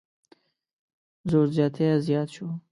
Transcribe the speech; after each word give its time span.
زور 1.29 1.47
زیاتی 1.55 1.87
زیات 2.05 2.29
شو. 2.35 2.47